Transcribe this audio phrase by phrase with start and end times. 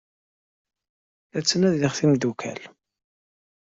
[1.31, 2.59] La ttnadiɣ timeddukal.